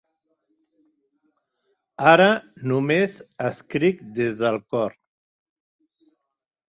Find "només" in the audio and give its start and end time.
2.71-3.19